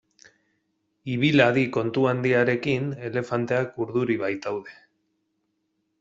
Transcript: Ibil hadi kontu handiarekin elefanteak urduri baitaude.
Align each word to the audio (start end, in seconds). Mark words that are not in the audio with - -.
Ibil 1.15 1.43
hadi 1.47 1.65
kontu 1.75 2.05
handiarekin 2.11 2.87
elefanteak 3.09 3.77
urduri 3.85 4.17
baitaude. 4.23 4.79